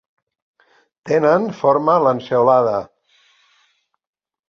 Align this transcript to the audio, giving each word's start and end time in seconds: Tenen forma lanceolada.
Tenen 1.09 1.45
forma 1.61 1.99
lanceolada. 2.07 2.83